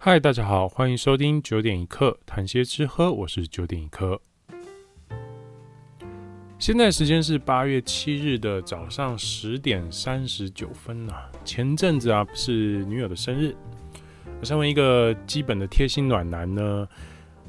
[0.00, 4.22] 嗨，大家好，欢迎收听九点一刻，谈些吃喝，我是九点一刻。
[6.56, 11.28] 现在时间是八月七日的早上十点三十九分啊。
[11.44, 13.56] 前阵子啊是女友的生日，
[14.44, 16.88] 身为一个基本的贴心暖男呢，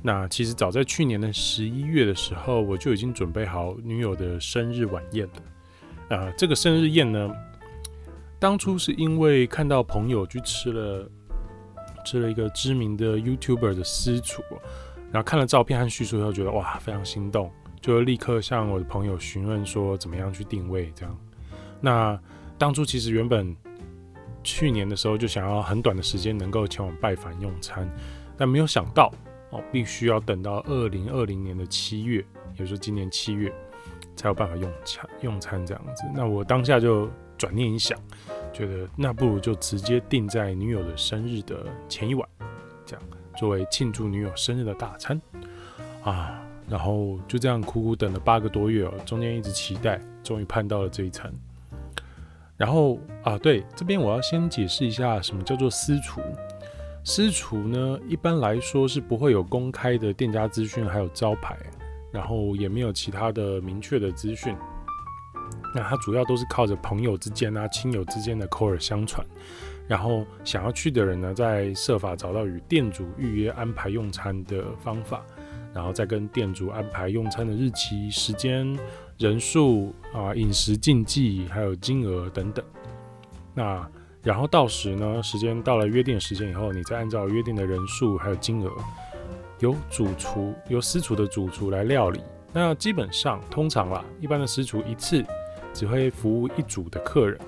[0.01, 6.17] 那其实早在去年的十一月的时候，我就已经准备好女友的生日晚宴了。
[6.17, 7.31] 啊，这个生日宴呢，
[8.39, 11.07] 当初是因为看到朋友去吃了
[12.05, 14.43] 吃了一个知名的 YouTuber 的私厨，
[15.11, 17.51] 然后看了照片和叙述以后，觉得哇，非常心动。
[17.81, 21.17] 就立刻向我的朋友询问说怎么样去定位这样。
[21.79, 22.19] 那
[22.57, 23.55] 当初其实原本
[24.43, 27.89] 去年的时候就想要很短的时间能够前往拜访用餐，
[28.37, 29.09] 但没有想到
[29.51, 32.17] 哦，必须要等到二零二零年的七月，
[32.53, 33.49] 也就是今年七月
[34.15, 36.03] 才有办法用餐用餐这样子。
[36.13, 37.97] 那我当下就转念一想，
[38.59, 42.27] 觉得那不如就直接定在女友的生日的前一晚，
[42.85, 43.03] 这样
[43.37, 45.19] 作为庆祝女友生日的大餐
[46.03, 46.41] 啊。
[46.69, 51.33] 然后就这样苦苦等了八个多月哦，中间一直期待，终于盼到了这一餐。
[52.55, 56.21] 然后啊，对，这边我要先解释一下什么叫做私厨。
[57.03, 61.57] 私厨呢，一般来说是不会有公开的店家资讯，还有招牌，
[62.11, 64.55] 然后也没有其他的明确的资讯。
[65.73, 69.25] 那它主要都是靠着朋友之间啊、亲友之间的口耳相传，
[69.87, 75.23] 然后想要去的人呢，再设法找到与店主预约安排用餐的方法。
[75.71, 78.75] 然后再跟店主安排用餐的日期、时间、
[79.19, 82.65] 人数啊、饮食禁忌，还有金额等等。
[83.53, 83.87] 那
[84.23, 88.71] 然后到时呢，时间到了约定的时间以后，你再按照约定的人数还有金额，
[89.59, 92.19] 由主厨由私厨的主厨来料理。
[92.51, 95.23] 那基本上通常啦，一般的私厨一次
[95.73, 97.39] 只会服务一组的客人，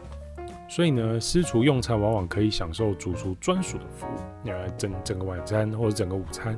[0.69, 6.57] 所以呢，私厨用餐往往可以享受主厨专属的服务，呃，整整个晚餐或者整个午餐。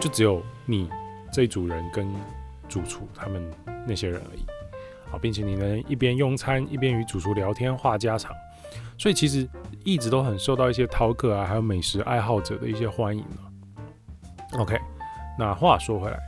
[0.00, 0.90] 就只有你
[1.32, 2.06] 这组人跟
[2.68, 3.50] 主厨他们
[3.86, 4.44] 那些人而已，
[5.10, 8.32] 好，并且你能一边用餐一边与主厨聊天话家常，
[8.98, 9.48] 所以其实
[9.84, 14.58] 一直都很受到一些饕客啊，还有美食爱好者的一些欢迎了。
[14.58, 14.78] OK，
[15.38, 16.18] 那话说回来，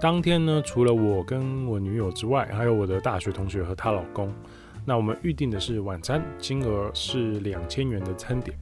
[0.00, 4.32] 当天呢，除了我跟我女友之外，还有我的大学同学和她老公，
[4.84, 8.56] 那我们预定的是晚餐，金额是两千元的餐点，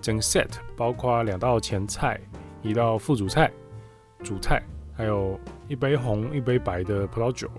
[0.00, 2.20] 整 set 包括两道前菜，
[2.62, 3.50] 一道副主菜。
[4.22, 4.62] 主菜，
[4.94, 7.50] 还有一杯红一杯白的葡萄酒。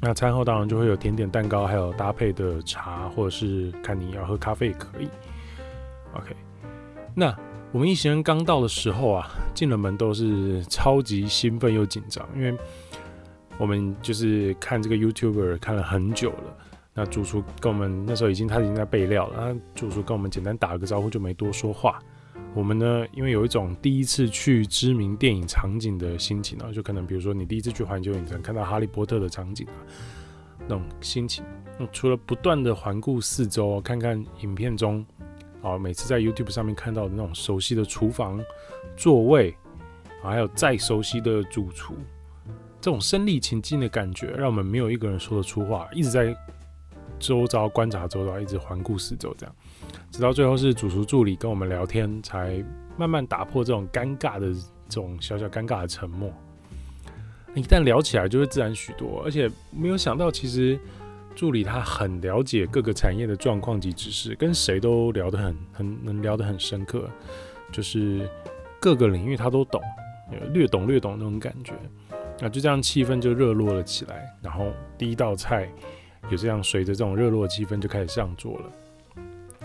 [0.00, 5.08] 那餐后当然就会有甜点、蛋糕，还有搭配的茶，或者是看你要喝咖啡也可以。
[6.12, 6.36] OK，
[7.14, 7.34] 那
[7.74, 12.56] 我们一行人刚到的时候啊，进了门都是超级兴奋又紧张，因为
[13.58, 16.56] 我们就是看这个 YouTuber 看了很久了。
[16.94, 21.98] 那主厨跟我们那时候已经他已经在备料了，那主厨跟我们简单打了个招呼就没多说话。
[22.54, 29.74] 我们呢，因为有一种第一次去知名电影场景的心情啊，就可能比如说你第一次去环球影城看到哈利波特的场景啊，
[30.60, 31.44] 那种心情。
[31.90, 35.04] 除了不断的环顾四周，看看影片中
[35.64, 38.38] 啊，每次在 YouTube 上面看到的那种熟悉的厨房、
[38.96, 39.56] 座位，
[40.22, 41.94] 还有再熟悉的主厨，
[42.80, 46.36] 这种身临其境的感觉，让我们没有一个人说得出话，一直在
[47.18, 49.56] 周遭观察周遭，一直环顾四周，这样。
[50.10, 52.62] 直到最后是主厨助理跟我们聊天，才
[52.98, 54.52] 慢慢打破这种尴尬的
[54.88, 56.30] 这种小小尴尬的沉默。
[57.54, 60.78] 一旦聊起来就会自然许多，而且没有想到，其实
[61.34, 67.10] 助理他很了解各个产业的状况及知识，跟谁都聊得很很能聊得很深刻，
[67.72, 68.28] 就是
[68.80, 69.80] 各个领域他都懂，
[70.52, 71.72] 略懂略懂那种感觉。
[72.40, 75.68] 那就这样气氛就热络了起来，然后第一道菜
[76.30, 78.64] 也这样随着这种热络气氛就开始上桌了。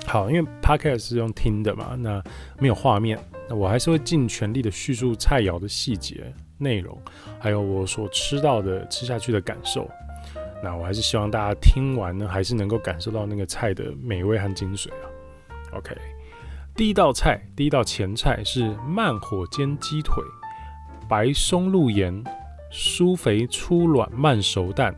[0.05, 2.23] 好，因为 Podcast 是用听的嘛，那
[2.59, 3.19] 没有画面，
[3.49, 6.97] 那我还是会尽全力的叙述菜肴的细节、内容，
[7.39, 9.89] 还有我所吃到的、吃下去的感受。
[10.61, 15.07] 那我还是希望大家听完呢，还是能够感受到那个菜的美味和精髓啊。
[15.73, 15.95] OK，
[16.75, 20.23] 第一道菜，第一道前菜是慢火煎鸡腿，
[21.07, 22.23] 白松露盐，
[22.71, 24.95] 酥肥粗软慢熟蛋。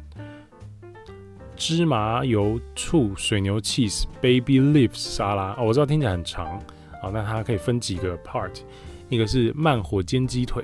[1.55, 6.59] 芝麻油醋水牛 cheese baby leaves 沙拉哦，我知道听起来很长，
[6.99, 8.61] 好，那它可以分几个 part，
[9.09, 10.63] 一个是慢火煎鸡腿，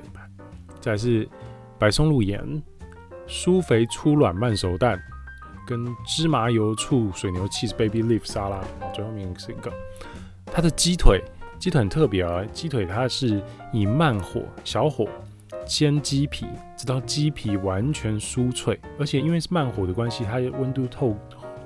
[0.80, 1.28] 再是
[1.78, 2.40] 白松露盐，
[3.28, 4.98] 酥肥粗软慢熟蛋，
[5.66, 8.60] 跟芝麻油醋水牛 cheese baby leaf 沙拉，
[8.94, 9.70] 最后面是一个
[10.46, 11.22] 它的鸡腿，
[11.58, 13.42] 鸡腿很特别啊，鸡腿它是
[13.72, 15.08] 以慢火小火。
[15.66, 16.46] 煎鸡皮，
[16.78, 21.14] 直到鸡皮完全酥脆，而且因为是慢火的关系，它温度透，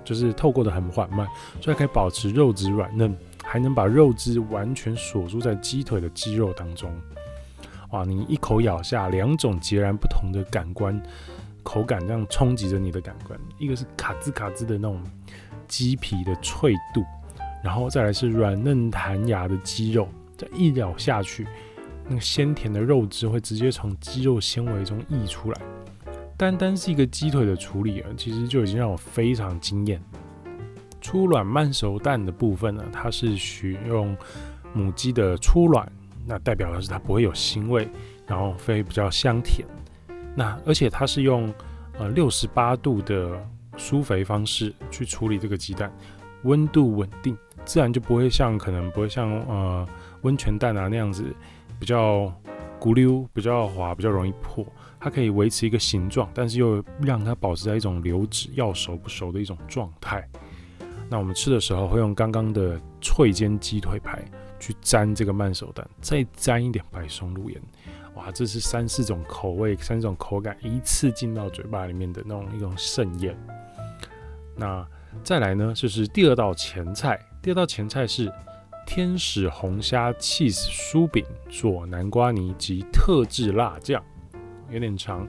[0.04, 1.24] 就是透过的很缓慢，
[1.60, 6.92] 所以可以保持肉质软嫩，还能把肉汁完全锁住在鸡腿的肌肉当中。
[7.90, 8.02] 哇！
[8.04, 11.00] 你一口咬下，两种截然不同的感官
[11.62, 15.02] 口感这样冲击着你的感官，一个是卡兹卡兹的那种
[15.68, 17.04] 鸡皮的脆度，
[17.62, 21.46] 然后再来是软嫩弹牙的鸡肉，这一咬下去，
[22.08, 25.60] 那个鲜甜的肉汁会直接从鸡肉纤维中溢出来。
[26.36, 30.02] 单单是一个鸡腿的处理啊，其实就已经让我非常惊艳。
[31.00, 34.16] 初卵慢熟蛋的部分呢，它是选用
[34.72, 35.90] 母鸡的初卵，
[36.26, 37.88] 那代表的是它不会有腥味，
[38.26, 39.66] 然后会比较香甜。
[40.34, 41.52] 那而且它是用
[41.98, 43.38] 呃六十八度的
[43.76, 45.92] 舒肥方式去处理这个鸡蛋，
[46.44, 49.86] 温度稳定，自然就不会像可能不会像呃
[50.22, 51.24] 温泉蛋啊那样子
[51.78, 52.32] 比较
[52.80, 54.66] 咕溜、比较滑、比较容易破。
[54.98, 60.28] 它可以维持一个形状，但是又让它保持在一种流质要熟不熟的一种状态。
[61.10, 64.24] 那我们吃的时候会用刚刚的脆煎鸡腿排
[64.60, 67.60] 去沾这个慢熟蛋，再沾一点白松露盐。
[68.14, 73.36] 哇，这是三四种口味、三种口感一次进到嘴巴里面的那种一种盛宴。
[74.56, 74.86] 那
[75.24, 77.18] 再来呢，就是第二道前菜。
[77.40, 78.30] 第二道前菜是
[78.86, 84.02] 天使红虾 cheese 酥饼佐南瓜泥及特制辣酱。
[84.70, 85.26] 有点长。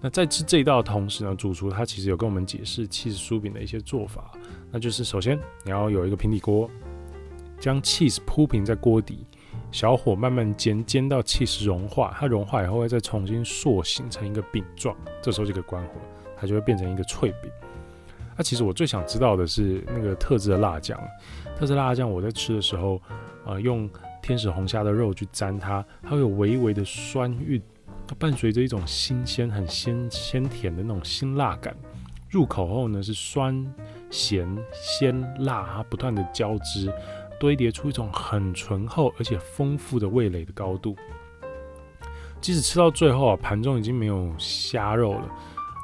[0.00, 4.32] 那在吃这一道的同时呢，主厨他其实有跟我们解释 cheese 酥饼的一些做法。
[4.70, 6.68] 那就是首先你要有一个平底锅，
[7.60, 9.24] 将 cheese 铺平在锅底，
[9.72, 12.14] 小火慢慢煎，煎到起司融化。
[12.20, 15.94] 它融化以后会再重新塑形成一个饼状，这时候就可以关火，
[16.36, 17.50] 它就会变成一个脆饼。
[18.36, 20.98] 那其实我最想知道的是那个特制的辣酱。
[21.58, 23.00] 特制辣酱我在吃的时候，
[23.46, 23.88] 呃，用
[24.22, 27.60] 天使红虾的肉去沾它，它会有微微的酸韵。
[28.06, 31.74] 它伴随着一种新鲜、很鲜鲜甜的那种辛辣感，
[32.28, 33.64] 入口后呢是酸、
[34.10, 36.92] 咸、鲜、辣，它不断的交织，
[37.42, 40.94] 堆叠出一种很醇厚而且丰富的味蕾的高度。
[42.40, 45.28] 即使吃到最后啊，盘中已经没有虾肉了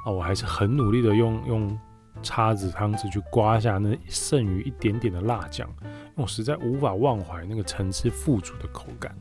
[0.05, 1.79] 啊，我还是很努力的用用
[2.23, 5.69] 叉子、汤匙去刮下那剩余一点点的辣酱，
[6.15, 9.13] 我实在无法忘怀那个层次富足的口感。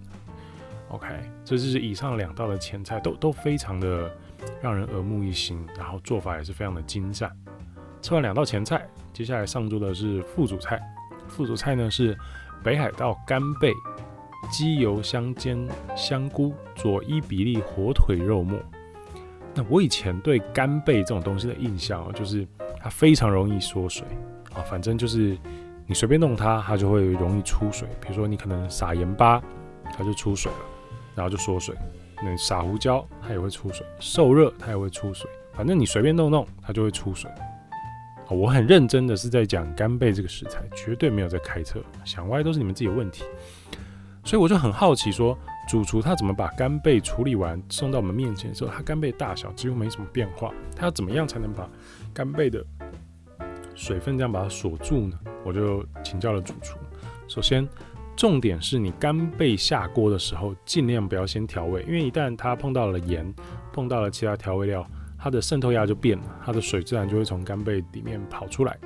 [0.90, 1.08] OK，
[1.44, 4.12] 这就是以上两道的前菜，都都非常的
[4.62, 7.36] 让人耳目一新，然后做法也是非常的精湛。
[8.00, 10.80] 吃完两道前菜，接下来上桌的是副主菜。
[11.28, 12.18] 副主菜呢是
[12.64, 13.72] 北海道干贝
[14.52, 18.60] 鸡油香煎香菇佐伊比利火腿肉末。
[19.54, 22.48] 那我以前对干贝这种东西的印象哦就是
[22.80, 24.06] 它非常容易缩水
[24.54, 25.38] 啊，反正就是
[25.86, 27.88] 你随便弄它，它就会容易出水。
[28.02, 29.42] 比如说你可能撒盐巴，
[29.96, 30.58] 它就出水了。
[31.16, 31.76] 然后就缩水，
[32.22, 37.28] 那撒胡椒它也会出水，受热它也会出水，反正你随便弄弄它就会出水。
[38.30, 43.24] 我很认真的是在讲干贝这个食材，绝对没有在开车，想歪都是你们自己的问题。
[44.24, 45.38] 所以我就很好奇说，
[45.70, 51.70] 主厨他怎么把干贝处理完送到我们面前的时候，他干贝大小几乎没什么变化，他要怎么样才能把
[52.14, 52.66] 干贝的
[53.74, 55.18] 水分这样把它锁住呢？
[55.46, 56.78] 我就请教了主厨，
[57.28, 57.68] 首先。
[58.18, 63.32] 重点是你干贝下锅的时候，尽量不要先调味，因为一旦它碰到了盐，
[63.72, 64.84] 碰到了其他调味料，
[65.18, 68.78] 它的渗透压就变了，它的水自然就会从干贝里面跑出来，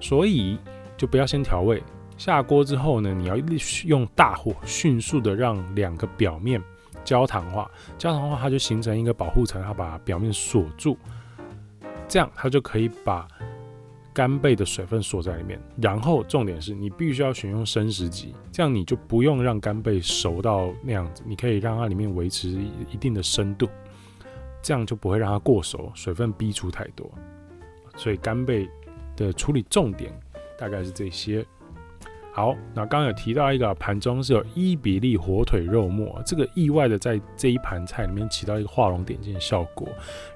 [0.00, 0.58] 所以
[0.96, 1.82] 就不要先调味。
[2.16, 3.36] 下锅之后呢，你要
[3.84, 6.62] 用大火迅速的让两个表面
[7.04, 10.96] 焦糖化，焦糖化它就形成一个保护层，它把表面锁住，
[12.06, 13.26] 这样它就可以把。
[14.12, 22.48] 干贝的水分锁在里面，然后重点是你必须要选用生食级，这样你就不用让干贝熟到那样子，你可以让它里面维持
[22.90, 23.68] 一定的深度，
[24.62, 27.10] 这样就不会让它过熟，水分逼出太多。
[27.96, 28.68] 所以干贝
[29.16, 30.12] 的处理重点
[30.58, 31.44] 大概是这些。
[32.32, 39.88] 好，那刚刚有提到一个盘中是有伊比利火腿肉末，这个意外的在这一盘菜里面起到一个画龙点睛的效果，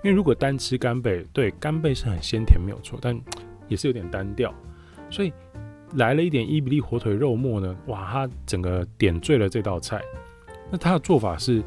[0.03, 3.19] 因为如果单吃干贝，对，干贝是很鲜甜没有错，但
[3.69, 4.53] 也是有点单调，
[5.09, 5.33] 所以
[5.93, 10.03] 来了一点伊比利火腿肉末呢，哇，它整个点缀了这道菜。
[10.73, 11.63] 那它的做法是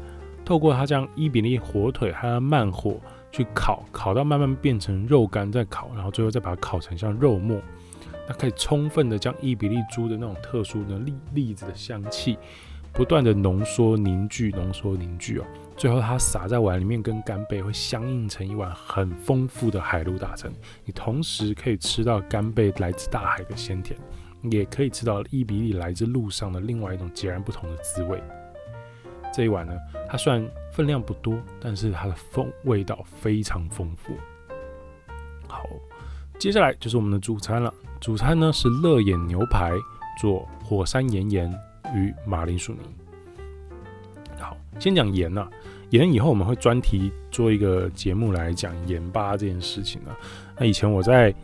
[0.48, 2.98] 透过它将伊比利火腿还要慢火
[3.30, 7.60] 去烤，烤到慢慢变成肉干再烤，然后最后再把它烤成像肉末。
[8.26, 12.38] 那可以充分的将伊比利猪的那种特殊的栗栗子的香气，
[12.94, 15.44] 不断的浓缩凝聚，浓缩凝聚哦。
[15.76, 20.50] 最后，它撒在碗里面，跟干贝会相映成一碗很丰富的海陆大餐。
[20.86, 24.00] 你同时可以吃到干贝来自大海的鲜甜，
[24.44, 28.18] 也可以吃到伊比利来自路上的另外一种截然不同的滋味。
[29.32, 29.72] 这一碗呢，
[30.08, 34.12] 它虽然分量不多，但是它的风味道非常丰富。
[35.46, 35.64] 好，
[36.38, 37.72] 接下来就是我们的主餐了。
[38.00, 39.72] 主餐呢是乐眼牛排
[40.20, 41.52] 做火山岩盐
[41.94, 42.80] 与马铃薯泥。
[44.38, 45.48] 好，先讲盐呐，
[45.90, 50.16] 盐以后我们会专题做一个节目来讲盐巴这件事情啊。
[50.56, 51.34] 那以前我在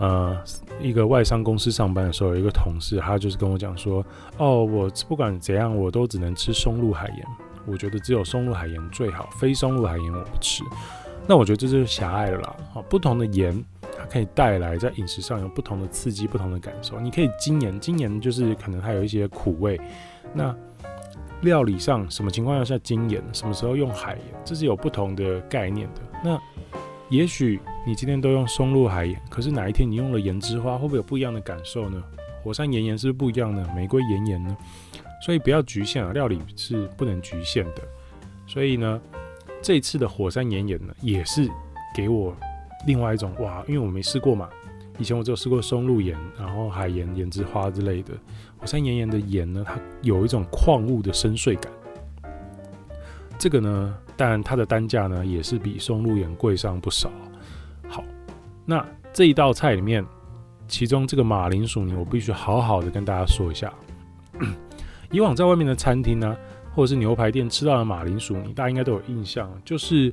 [0.00, 0.36] 呃
[0.80, 4.04] 一个外商公司上班的时候，有一个同事，他就是跟我讲说，
[4.38, 7.26] 哦，我不管怎样，我都只能吃松露海盐，
[7.66, 10.62] 我觉得只有松露海盐最好，非松露海盐我不吃。
[11.26, 12.56] 那我觉得这就是狭隘了啦。
[12.72, 13.64] 好，不同的盐。
[13.96, 16.98] 它可以带来在饮食上有不同的刺激、不同的感受。
[17.00, 19.80] 你可以精盐，精盐就是可能它有一些苦味。
[20.34, 20.54] 那
[21.42, 26.00] 料理上什么情况下精盐，什么时候用海盐，这是有不同的概念的。
[26.24, 26.38] 那
[27.08, 32.02] 也许你今天都用松露海盐，可是哪一天你用了盐之花，会不会有不一样的感受呢？
[32.42, 33.62] 火山岩盐是不是不一样的？
[33.74, 34.56] 玫瑰岩盐呢？
[35.22, 37.82] 所以不要局限啊，料理是不能局限的。
[38.46, 38.98] 所以呢，
[39.60, 41.46] 这次的火山岩盐呢，也是
[41.94, 42.34] 给我。
[42.86, 44.48] 另外一种哇，因为我没试过嘛，
[44.98, 48.14] 以前我只有试过松露盐，然后海盐、盐之花之类的。
[48.56, 51.70] 火山岩盐的盐呢，它有一种矿物的深邃感。
[53.38, 57.10] 这个呢，但它的单价呢，也是比松露盐贵上不少。
[58.64, 60.04] 那这一道菜里面，
[60.68, 63.72] 其中这个马铃薯泥，我必须好好的跟大家说一下。
[65.10, 66.36] 以往在外面的餐厅呢，
[66.74, 70.12] 或者是牛排店吃到的马铃薯泥，大家应该都有印象，就是。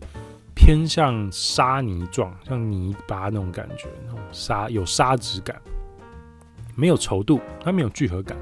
[0.53, 5.60] 偏向沙泥状，像泥巴那种感觉，那种沙有沙质感，
[6.75, 8.38] 没有稠度，它没有聚合感。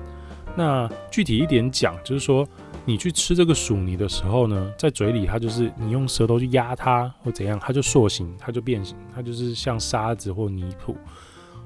[0.54, 2.46] 那具体一点讲，就是说
[2.86, 10.96] 你去吃这个薯泥的时候呢，在嘴里它就是你用舌头去压它或怎样，它就塑形，它就变形，它就是像沙子或泥土，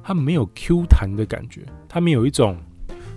[0.03, 2.57] 它没有 Q 弹的感觉，它没有一种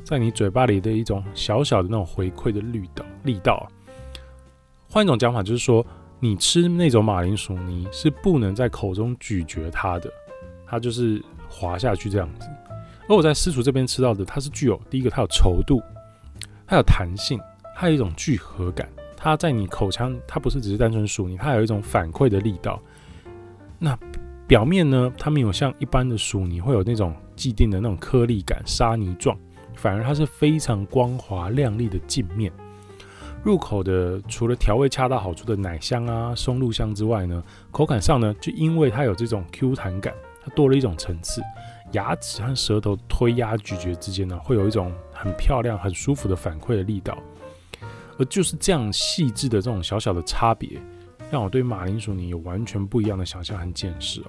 [0.04, 3.68] 在你嘴巴里的一种小小的那种回馈的力道力道。
[4.88, 5.84] 换一种讲法就是说。
[6.18, 10.10] 你吃那种马铃薯泥是不能在口中咀嚼它的，
[10.66, 12.48] 它就是滑下去这样子。
[13.06, 15.78] 而我在私厨这边吃到的，它是具有第一个，它有稠度，
[16.66, 17.38] 它有弹性，
[17.78, 18.88] 它有一种聚合感。
[19.14, 22.80] 它在你口腔，它不是只是单纯薯泥，它有一种反馈的力道。
[23.78, 23.96] 那
[24.46, 29.36] 表面呢，它没有像一般的薯泥会有那种既定的那种颗粒感、沙泥状，
[29.74, 32.50] 反而它是非常光滑亮丽的镜面。
[33.42, 41.42] 入口的除了调味恰到好处的奶香啊、松露香之外呢，口感上呢，就因为它有这种 Q 弹感，它多了一种层次。
[41.92, 47.16] 牙齿和舌头推压咀嚼之间呢，会有一种很漂亮、很舒服的反馈的力道。
[48.18, 50.80] 而就是这样细致的这种小小的差别，
[51.30, 54.26] 让我对马铃薯泥有完全不一样的想象和见识哦。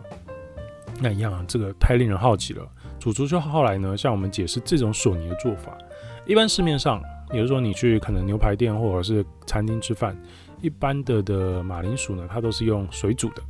[0.99, 2.67] 那一样啊，这个太令人好奇了。
[2.99, 5.77] 主厨就后来呢，向我们解释这种索尼的做法，
[6.25, 7.01] 一般市面上。
[7.29, 10.17] 也就是说，你去可能牛排店或者是餐厅吃饭，
[10.61, 13.43] 一般的的马铃薯呢，它都是用水煮的。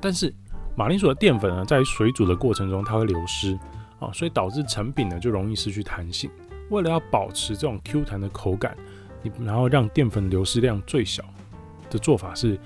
[0.00, 0.34] 但是
[0.74, 3.58] 马铃薯的淀粉呢，在水煮的过程中，它会流失
[4.00, 6.30] 啊，所以导致成品呢就容易失去弹性。
[6.70, 8.74] 为了要保持这种 Q 弹的口感，
[9.40, 11.24] 然后让淀粉流失量最小
[11.90, 12.58] 的做法是，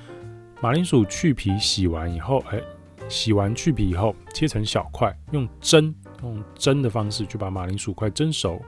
[0.61, 2.61] 马铃薯去皮洗完以后，哎，
[3.09, 8.61] 洗完去皮以后切成小块，用蒸用蒸的方式去把马铃薯块蒸熟。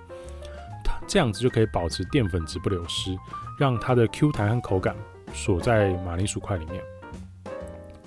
[0.85, 3.17] 它这样子就可以保持淀粉质不流失，
[3.59, 4.97] 让它的 Q 弹和口感
[5.33, 6.83] 锁在马铃薯块里面。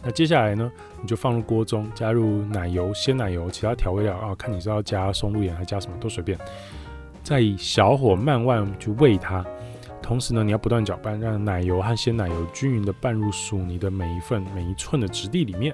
[0.02, 0.70] 那接下来呢，
[1.02, 6.38] 你就放入锅中，加入奶油、鲜奶油、其他调味料啊，看你是要加松露盐还加什么都随便。
[7.24, 9.46] 再以小火慢慢去煨它，
[10.03, 15.74] 同时呢，你要不断搅拌，让奶油和鲜奶油均匀的拌入薯泥的每一份、每一寸的质地里面。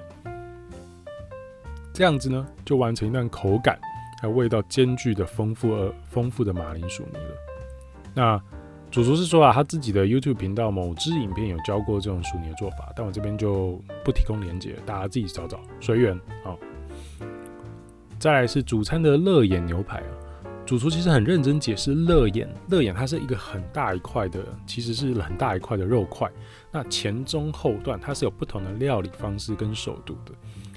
[1.92, 3.78] 这样子呢，就完成一段口感。
[4.22, 7.34] 还有味道兼具的丰富而丰富的马铃薯泥了。
[8.12, 8.42] 那
[8.90, 16.52] 主厨是说啊，他自己的 YouTube 频道某支影片有教过这种薯泥的做法，但我这边就不提供连结，大家自己找找，随缘啊。
[18.18, 20.12] 再来是主餐的乐眼牛排啊，
[20.66, 26.30] 主厨其实很认真解释乐眼，乐眼它是一个很大一块的，其实是很大一块的肉块。
[26.70, 30.32] 那前中后段它是有不同的料理方式跟手度的。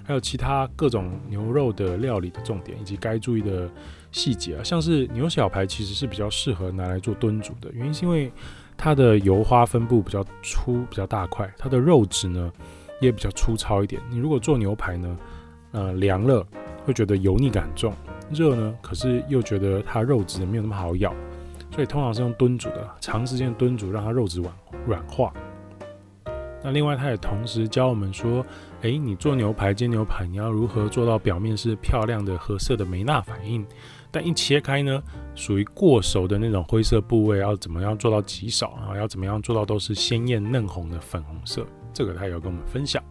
[0.06, 3.70] 还有其他各种牛肉的料理的重点以及该注意的
[4.12, 8.30] 细节啊，像是牛小排其实是比较适合拿来做炖煮的，原因是因为
[8.76, 12.52] 它的油花分布比较粗、比较大块，它的肉质呢
[13.00, 14.02] 也比较粗糙一点。
[14.10, 15.18] 你如果做牛排呢，
[15.72, 16.46] 呃，凉了
[16.84, 17.94] 会觉得油腻感重，
[18.34, 21.14] 热呢可是又觉得它肉质没有那么好咬，
[21.72, 24.54] 所以通常是用炖煮的，长时间炖煮让它肉质软
[24.86, 25.34] 软化。
[26.66, 28.46] 那另外，他也同时教我们说，
[28.84, 33.66] 诶，你做牛排煎牛排，你要如何做到表面是漂亮的褐色的梅纳反应？
[34.10, 35.04] 但一切开呢，
[35.36, 38.96] 属于过熟的那种灰色部位，要怎么样做到极少啊？
[38.96, 41.66] 要怎么样做到都是鲜艳嫩红的粉红色？
[41.94, 43.04] 这个他也要跟我们分享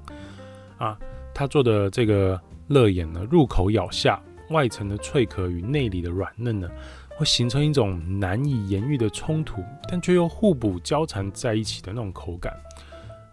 [0.79, 0.99] 啊。
[1.35, 4.19] 他做的这个乐眼呢，入口咬下，
[4.51, 6.69] 外层的脆壳与内里的软嫩呢，
[7.17, 12.55] 会形成一种难以言喻的冲突，但却又互补交缠在一起的那种口感，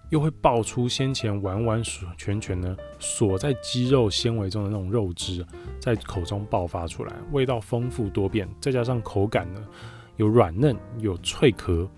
[0.09, 1.83] 又会爆出先前完完
[2.17, 5.45] 全全呢锁在肌肉纤维中的那种肉汁，
[5.79, 9.61] 在口中爆发出来，味道丰富多变，再加上口感呢
[10.17, 11.89] 有软嫩有脆壳，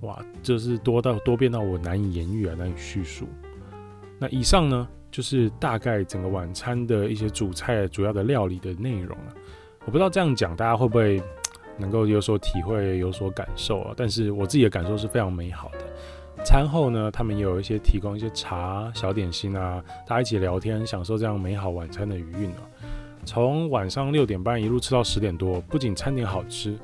[0.00, 3.26] 哇，这是多到多变到我难以言喻啊，难以叙述。
[4.18, 9.34] 那以上呢就是大概整个晚餐的一些主菜主要的料理的内容了。
[9.84, 11.22] 我不知道这样讲大家会不会
[11.76, 13.94] 能够有所体会、有所感受啊？
[13.96, 16.44] 但是我自己的感受是非常美好的。
[16.44, 22.62] 餐后呢，他们也有一些提供一些茶、小点心啊，大家一起聊天，享受这样美好晚餐的余韵啊。
[23.24, 26.76] 从晚上六点半一路吃到十点多，不仅餐点好吃，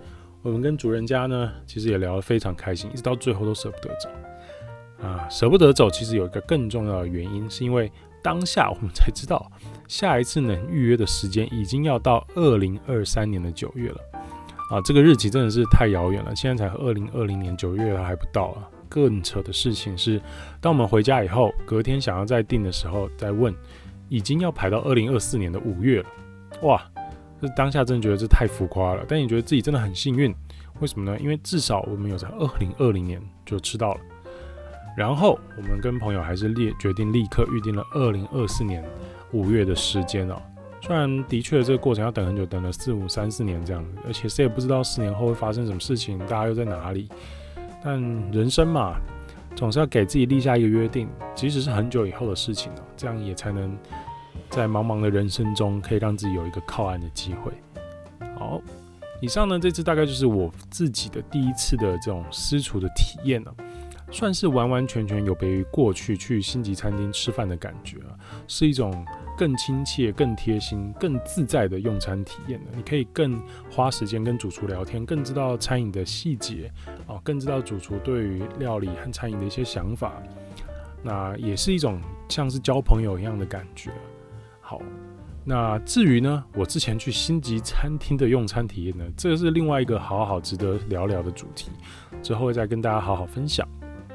[0.42, 5.26] 我们跟主人家呢其实也聊得非常开心，一直到最后都舍不得走啊。
[5.30, 7.90] 舍不得走，其实有一个更重要的原因，是因为。
[8.28, 9.50] 当下我们才知道，
[9.88, 13.96] 下一次能预约的时间已经要到二零二三年的九月了
[14.70, 14.82] 啊！
[14.84, 18.68] 这个日期真的是太遥远了，现在才二零二零年九月还不到啊！
[18.86, 20.20] 更扯的事情是，
[20.60, 23.54] 当我们回家以后，隔天想要再订的时候再问，
[24.10, 26.08] 已经要排到二零二四年的五月了。
[26.64, 26.82] 哇！
[27.40, 30.34] 这当下真的觉得这太浮夸了，但你觉得自己真的很幸运，
[30.80, 31.18] 为什么呢？
[31.18, 34.00] 因为至少我们有在二零二零年就吃到了。
[34.98, 38.84] 然后我们跟朋友还是立决定立刻预定了二零二四年
[39.30, 40.42] 五月的时间哦。
[40.82, 47.08] 虽然的确这个过程要等很久，等了四五三四年这样，而且谁也不知道四年后会发生什么事情，大家又在哪里。
[47.80, 48.02] 但
[48.32, 48.96] 人生嘛，
[49.54, 53.78] 总是要给自己立下一个约定，即使是很久以后的事情哦，这样也才能
[54.50, 57.52] 在茫茫的人生中可以让自己有一个靠岸的机会。
[58.36, 58.60] 好，
[59.20, 63.54] 以上呢，这次大概就是我自己的第一次的这种私厨的体验了。
[64.10, 69.04] 算是完完全全有别于过去去星级餐厅吃饭的感觉啊，是一种
[69.36, 72.70] 更亲切、更贴心、更自在的用餐体验的。
[72.74, 76.72] 你可以更花时间跟主厨聊天，更知道餐饮的细节
[77.06, 80.22] 啊，更知道主厨对于料理和餐饮的一些想法。
[81.02, 83.92] 那也是一种像是交朋友一样的感觉。
[84.60, 84.82] 好，
[85.44, 91.70] 那至于呢，我之前去星级餐厅的用餐体验呢，这个是另外一个好好值得聊聊的主题，
[92.20, 93.68] 之后再跟大家好好分享。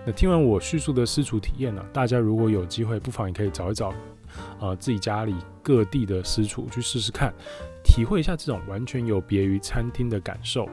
[0.06, 3.96] 那听完我叙述的私厨体验呢，大家如果有机会，不妨也可以找一找，啊、
[4.60, 7.34] 呃，自己家里各地的私厨去试试看，
[7.84, 10.68] 体会一下这种完全有别于餐厅的感受。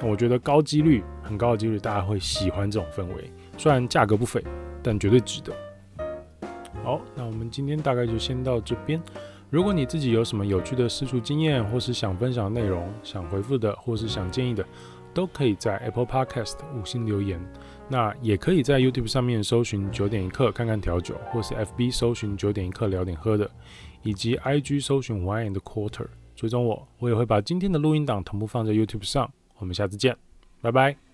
[0.00, 3.30] 那我觉得高几率，很高的几率，大家会喜欢这种氛围。
[3.58, 4.42] 虽然价格不菲，
[4.82, 5.52] 但绝对值得。
[6.82, 8.98] 好，那我们今天大概就先到这边。
[9.50, 14.64] 如果你自己有什么有趣的私厨经验，或是想分享内容，想回复的，或是想建议的，
[15.12, 17.40] 都可以在 Apple Podcast 五星留言。
[17.88, 23.50] 那也可以在 YouTube 上面搜寻九点一刻看看调酒，或是 FB 搜寻九点一刻聊点喝的，
[24.02, 29.30] 以及 IG 搜寻 Wine and Quarter，追踪我，我也会把今天的录音档同步放在 YouTube 上。
[29.58, 30.16] 我们下次见，
[30.62, 31.09] 拜拜。